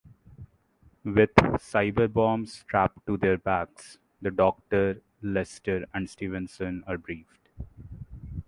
[1.05, 7.49] With Cyberbombs strapped to their backs, the Doctor, Lester and Stevenson are briefed.